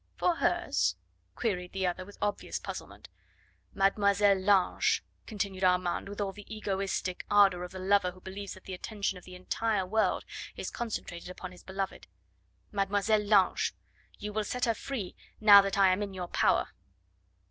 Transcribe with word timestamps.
"For 0.17 0.37
hers?" 0.37 0.95
queried 1.35 1.73
the 1.73 1.85
other 1.85 2.05
with 2.05 2.17
obvious 2.23 2.57
puzzlement. 2.57 3.07
"Mademoiselle 3.75 4.39
Lange," 4.39 5.03
continued 5.27 5.63
Armand 5.63 6.09
with 6.09 6.19
all 6.19 6.31
the 6.31 6.51
egoistic 6.51 7.23
ardour 7.29 7.63
of 7.63 7.69
the 7.71 7.77
lover 7.77 8.09
who 8.09 8.19
believes 8.19 8.55
that 8.55 8.63
the 8.63 8.73
attention 8.73 9.19
of 9.19 9.25
the 9.25 9.35
entire 9.35 9.85
world 9.85 10.25
is 10.55 10.71
concentrated 10.71 11.29
upon 11.29 11.51
his 11.51 11.61
beloved. 11.61 12.07
"Mademoiselle 12.71 13.21
Lange! 13.23 13.73
You 14.17 14.33
will 14.33 14.43
set 14.43 14.65
her 14.65 14.73
free 14.73 15.15
now 15.39 15.61
that 15.61 15.77
I 15.77 15.89
am 15.89 16.01
in 16.01 16.15
your 16.15 16.29
power." 16.29 16.69